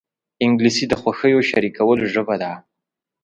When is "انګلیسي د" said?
0.45-0.93